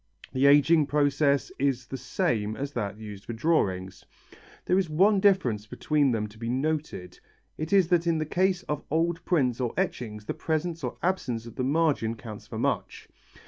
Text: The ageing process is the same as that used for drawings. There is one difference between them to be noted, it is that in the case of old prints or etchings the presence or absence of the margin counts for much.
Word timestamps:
The 0.33 0.47
ageing 0.47 0.87
process 0.87 1.51
is 1.59 1.85
the 1.85 1.95
same 1.95 2.57
as 2.57 2.71
that 2.71 2.97
used 2.97 3.23
for 3.25 3.33
drawings. 3.33 4.03
There 4.65 4.79
is 4.79 4.89
one 4.89 5.19
difference 5.19 5.67
between 5.67 6.09
them 6.11 6.25
to 6.29 6.39
be 6.39 6.49
noted, 6.49 7.19
it 7.55 7.71
is 7.71 7.89
that 7.89 8.07
in 8.07 8.17
the 8.17 8.25
case 8.25 8.63
of 8.63 8.83
old 8.89 9.23
prints 9.25 9.61
or 9.61 9.75
etchings 9.77 10.25
the 10.25 10.33
presence 10.33 10.83
or 10.83 10.97
absence 11.03 11.45
of 11.45 11.53
the 11.53 11.63
margin 11.63 12.15
counts 12.15 12.47
for 12.47 12.57
much. 12.57 13.09